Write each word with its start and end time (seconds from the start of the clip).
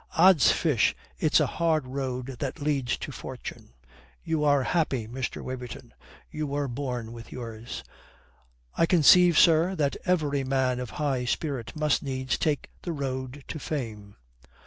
"Odds 0.17 0.51
fish, 0.51 0.95
it's 1.19 1.39
a 1.39 1.45
hard 1.45 1.85
road 1.85 2.25
that 2.39 2.59
leads 2.59 2.97
to 2.97 3.11
fortune. 3.11 3.75
You 4.23 4.43
are 4.43 4.63
happy, 4.63 5.07
Mr. 5.07 5.43
Waverton. 5.43 5.93
You 6.31 6.47
were 6.47 6.67
born 6.67 7.13
with 7.13 7.31
yours." 7.31 7.83
"I 8.75 8.87
conceive, 8.87 9.37
sir, 9.37 9.75
that 9.75 9.97
every 10.03 10.43
man 10.43 10.79
of 10.79 10.89
high 10.97 11.25
spirit 11.25 11.75
must 11.75 12.01
needs 12.01 12.39
take 12.39 12.71
the 12.81 12.93
road 12.93 13.43
to 13.47 13.59
fame." 13.59 14.15